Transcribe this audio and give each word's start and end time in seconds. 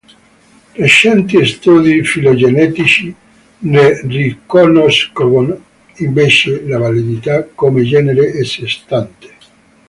Recenti 0.83 1.43
studi 1.45 2.03
filogenetici 2.03 3.13
ne 3.73 4.01
riconoscono 4.01 5.61
invece 5.97 6.65
la 6.65 6.79
validità 6.79 7.43
come 7.53 7.83
genere 7.83 8.31
a 8.39 8.43
sé 8.43 8.67
stante. 8.67 9.27